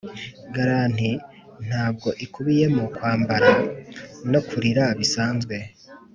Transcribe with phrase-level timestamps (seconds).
[0.55, 1.09] garanti
[1.67, 3.49] ntabwo ikubiyemo kwambara
[4.31, 5.55] no kurira bisanzwe.